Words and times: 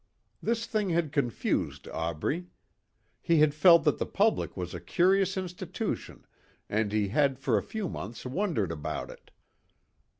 This 0.41 0.65
thing 0.65 0.89
had 0.89 1.11
confused 1.11 1.87
Aubrey. 1.89 2.47
He 3.21 3.37
had 3.37 3.53
felt 3.53 3.83
that 3.83 3.99
the 3.99 4.05
public 4.07 4.57
was 4.57 4.73
a 4.73 4.79
curious 4.79 5.37
institution 5.37 6.25
and 6.67 6.91
he 6.91 7.09
had 7.09 7.37
for 7.37 7.55
a 7.55 7.61
few 7.61 7.87
months 7.87 8.25
wondered 8.25 8.71
about 8.71 9.11
it. 9.11 9.29